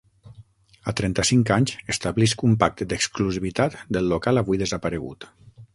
A 0.91 0.93
trenta-cinc 1.01 1.51
anys, 1.57 1.73
establisc 1.95 2.45
un 2.49 2.57
pacte 2.65 2.89
d'exclusivitat 2.95 3.79
del 3.99 4.13
local 4.15 4.43
avui 4.45 4.65
desaparegut. 4.65 5.35